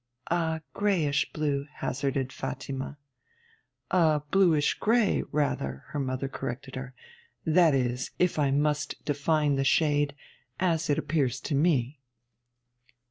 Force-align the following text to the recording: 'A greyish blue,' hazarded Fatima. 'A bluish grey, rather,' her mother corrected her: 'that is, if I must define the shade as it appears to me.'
'A 0.31 0.61
greyish 0.73 1.31
blue,' 1.31 1.67
hazarded 1.75 2.33
Fatima. 2.33 2.97
'A 3.91 4.23
bluish 4.31 4.73
grey, 4.79 5.21
rather,' 5.31 5.83
her 5.89 5.99
mother 5.99 6.27
corrected 6.27 6.75
her: 6.75 6.95
'that 7.45 7.75
is, 7.75 8.09
if 8.17 8.39
I 8.39 8.49
must 8.49 9.05
define 9.05 9.57
the 9.57 9.63
shade 9.63 10.15
as 10.59 10.89
it 10.89 10.97
appears 10.97 11.39
to 11.41 11.53
me.' 11.53 11.99